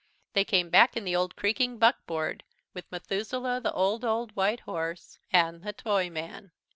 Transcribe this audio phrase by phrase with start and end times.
[0.33, 5.19] They came back in the old creaking buckboard with Methuselah the old, old white horse,
[5.31, 6.49] and the Toyman.